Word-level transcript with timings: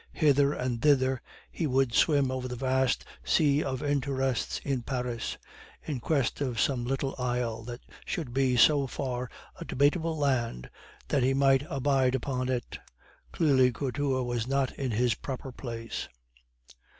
Hither 0.13 0.51
and 0.51 0.81
thither 0.81 1.21
he 1.51 1.67
would 1.67 1.93
swim 1.93 2.31
over 2.31 2.47
the 2.47 2.55
vast 2.55 3.05
sea 3.23 3.63
of 3.63 3.83
interests 3.83 4.59
in 4.63 4.81
Paris, 4.81 5.37
in 5.83 5.99
quest 5.99 6.41
of 6.41 6.59
some 6.59 6.85
little 6.85 7.13
isle 7.19 7.61
that 7.65 7.81
should 8.03 8.33
be 8.33 8.57
so 8.57 8.87
far 8.87 9.29
a 9.59 9.63
debatable 9.63 10.17
land 10.17 10.71
that 11.09 11.21
he 11.21 11.35
might 11.35 11.61
abide 11.69 12.15
upon 12.15 12.49
it. 12.49 12.79
Clearly 13.31 13.71
Couture 13.71 14.23
was 14.23 14.47
not 14.47 14.71
in 14.73 14.89
his 14.89 15.13
proper 15.13 15.51
place. 15.51 16.09